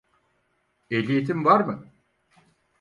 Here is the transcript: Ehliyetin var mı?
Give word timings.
Ehliyetin 0.89 1.45
var 1.45 1.59
mı? 1.61 1.85